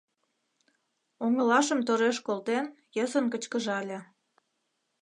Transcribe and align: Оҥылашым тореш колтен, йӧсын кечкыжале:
Оҥылашым 1.23 1.79
тореш 1.87 2.17
колтен, 2.27 2.65
йӧсын 2.95 3.25
кечкыжале: 3.31 3.99